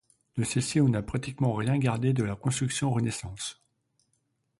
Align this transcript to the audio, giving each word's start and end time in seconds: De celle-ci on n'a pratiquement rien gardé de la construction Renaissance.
De 0.35 0.43
celle-ci 0.43 0.81
on 0.81 0.89
n'a 0.89 1.03
pratiquement 1.03 1.53
rien 1.53 1.77
gardé 1.77 2.11
de 2.11 2.23
la 2.23 2.35
construction 2.35 2.89
Renaissance. 2.91 3.61